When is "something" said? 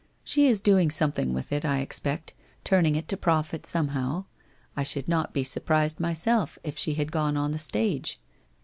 0.89-1.31